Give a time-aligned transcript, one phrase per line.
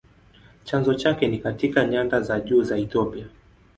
[0.63, 3.25] Chanzo chake ni katika nyanda za juu za Ethiopia.